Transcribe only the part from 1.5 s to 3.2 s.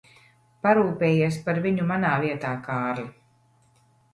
viņu manā vietā, Kārli.